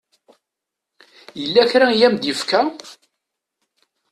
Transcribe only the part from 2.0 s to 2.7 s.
am-d-yefka?